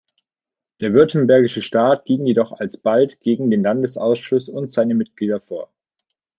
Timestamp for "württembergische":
0.95-1.61